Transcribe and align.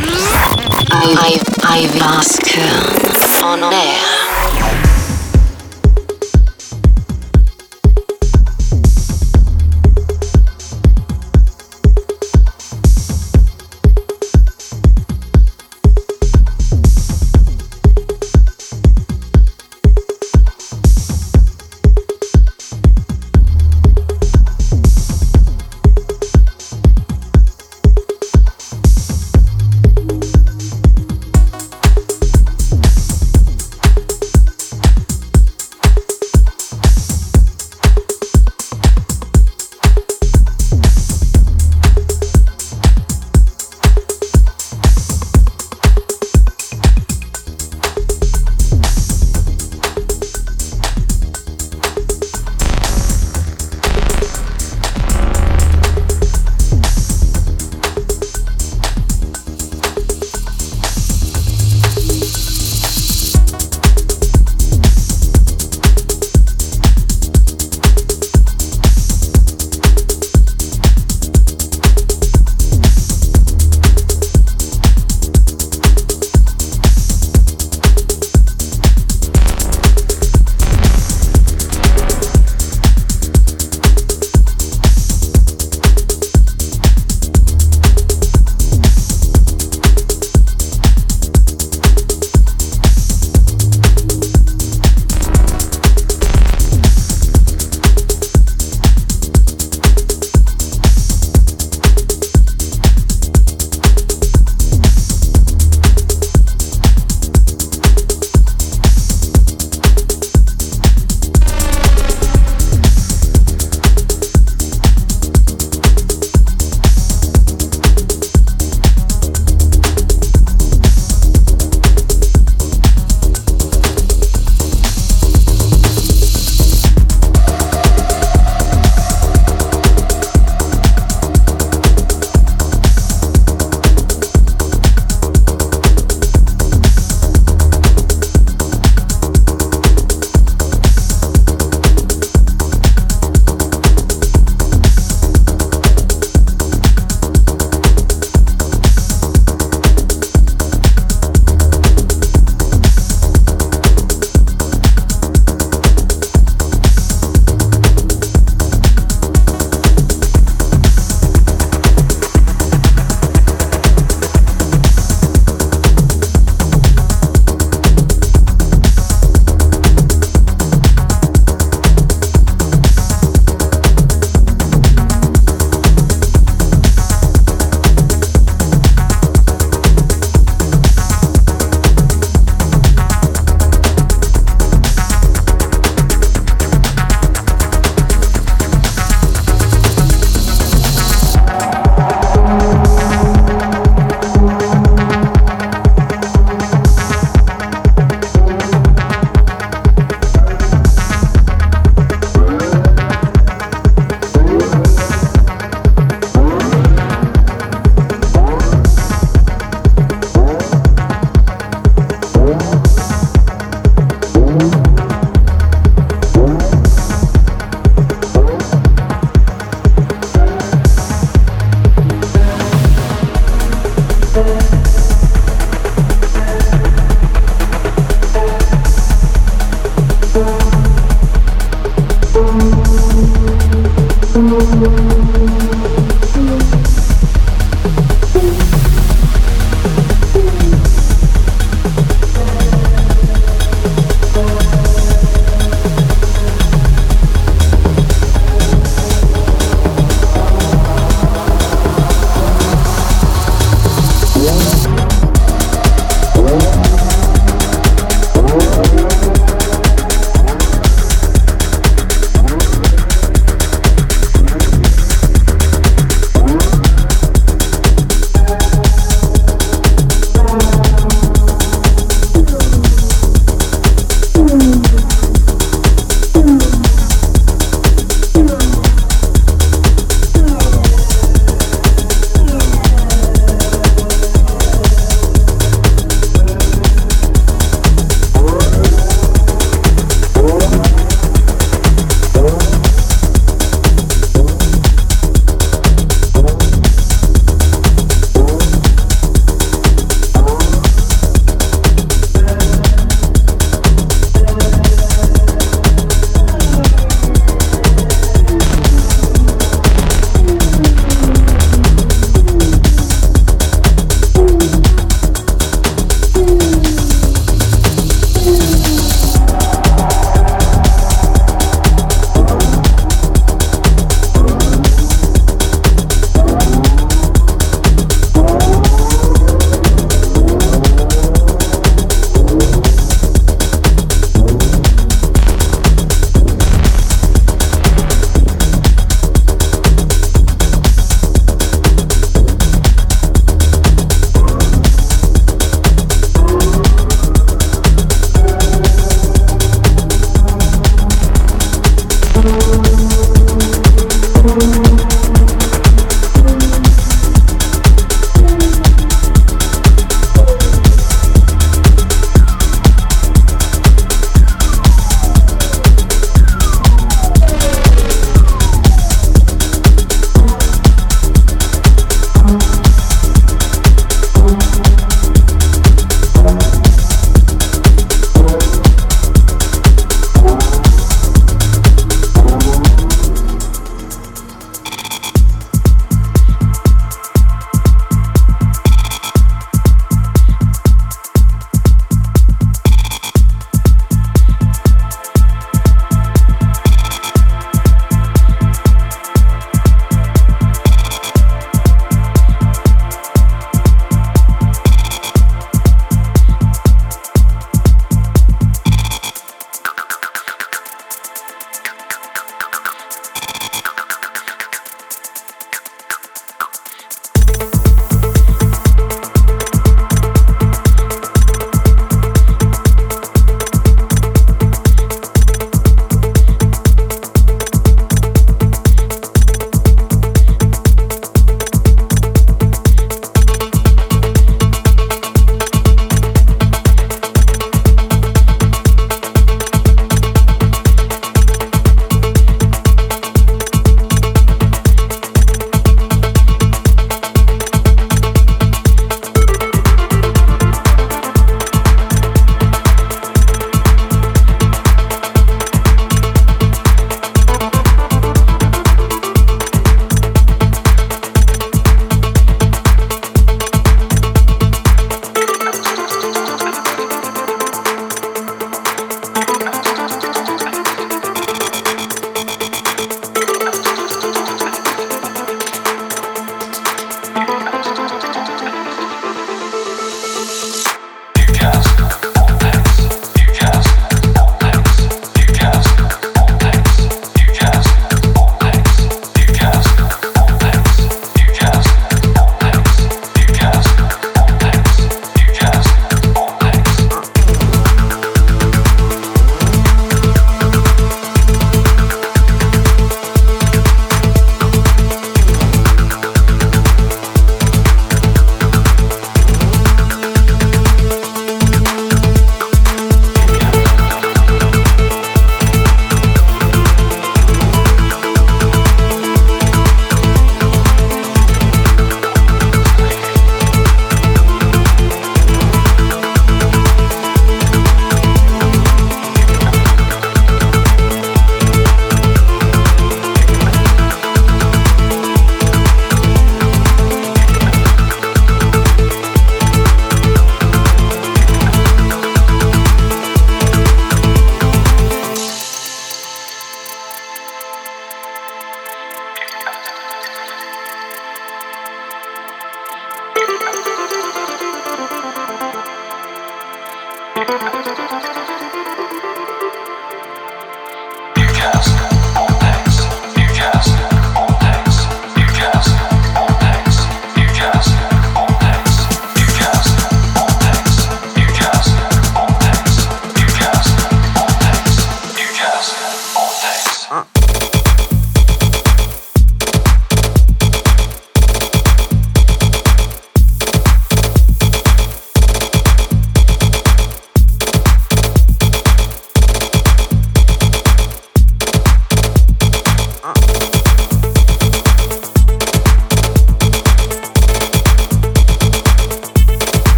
I, 0.00 1.14
I, 1.18 1.82
Ivy 1.82 2.00
Asker 2.00 3.44
on 3.44 3.72
air. 3.72 4.27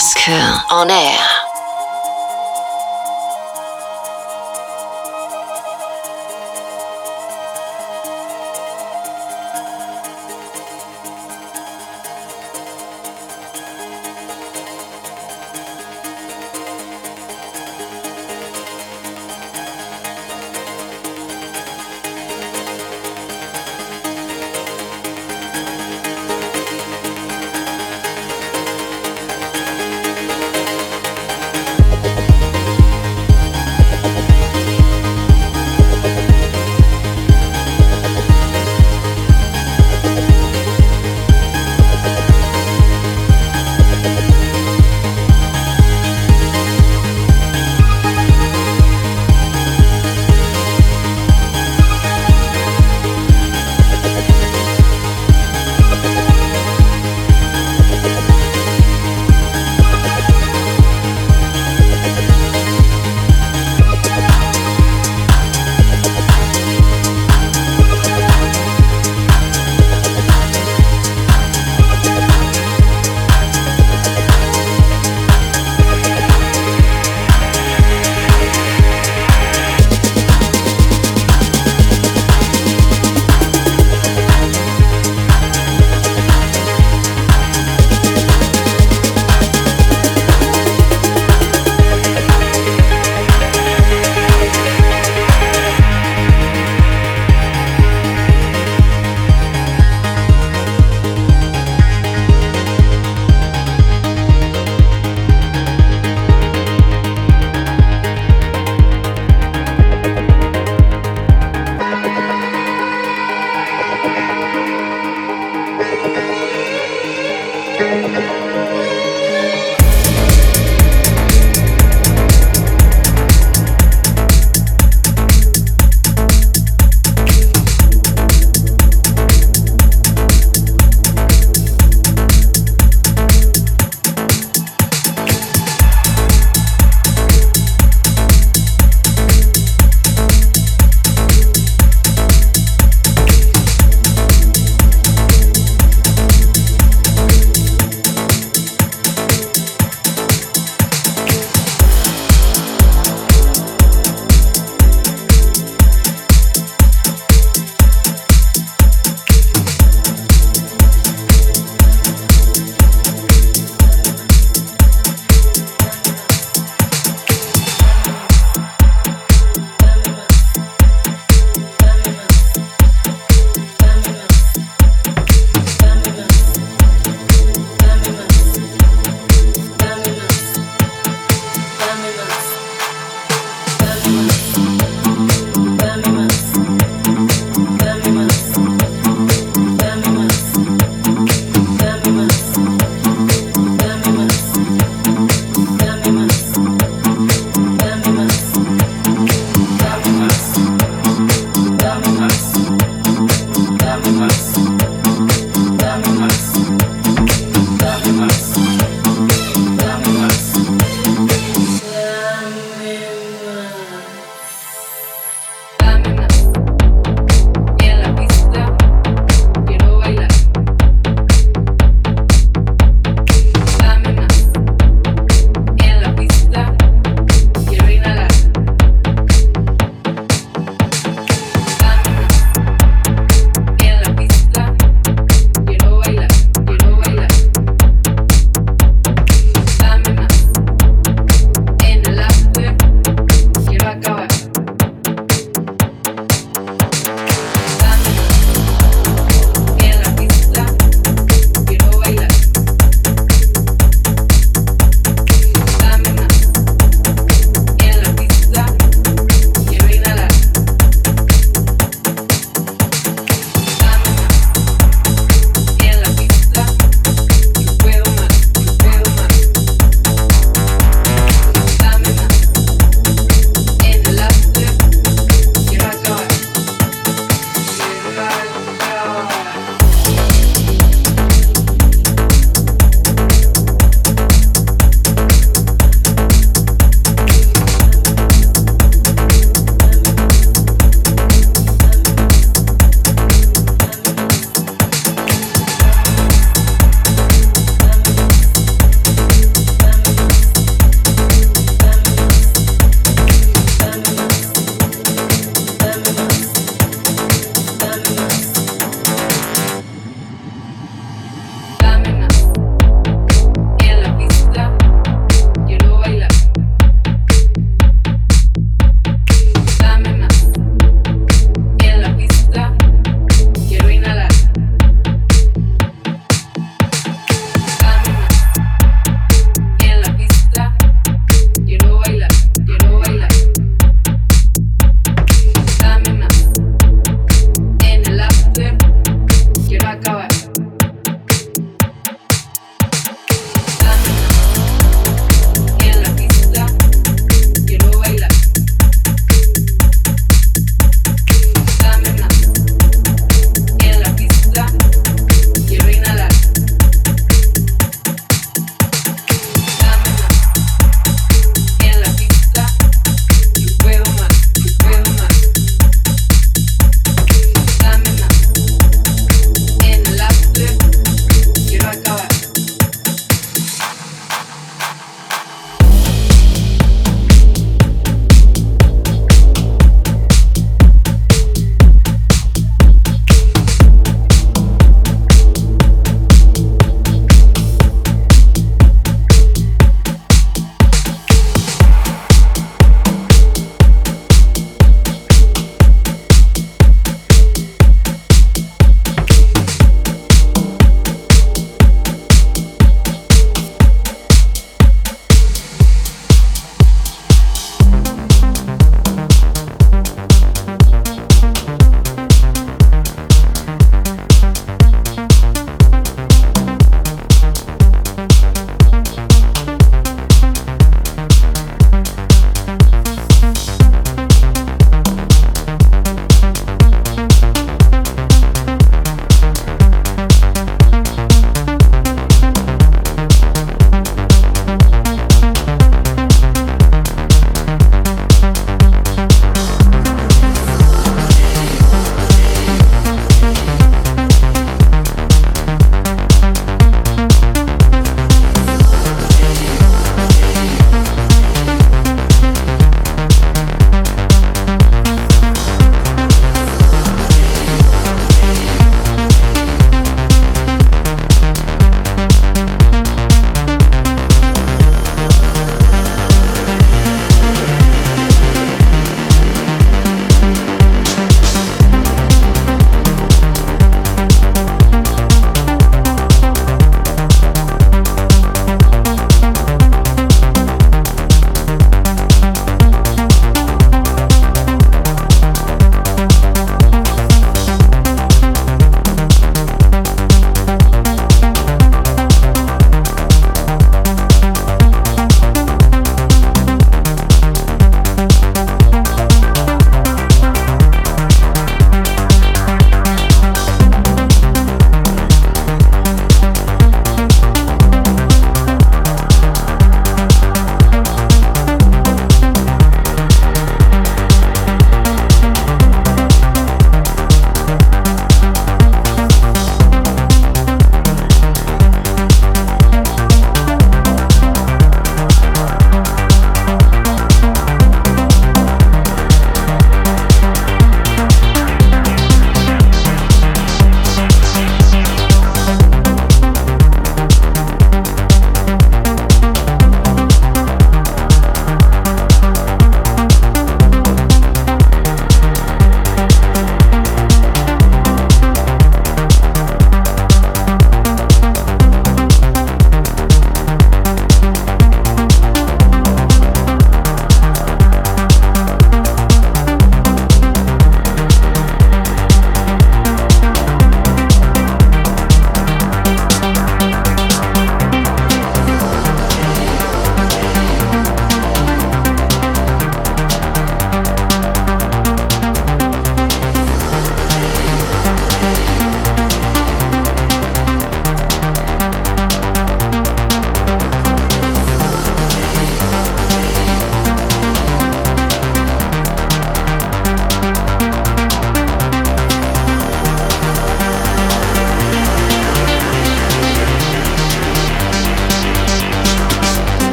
Glasgow 0.00 0.64
on 0.70 0.90
air. 0.90 1.29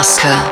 Is 0.00 0.49